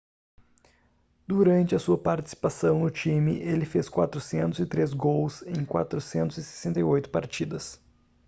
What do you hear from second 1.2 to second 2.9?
durante a sua participação no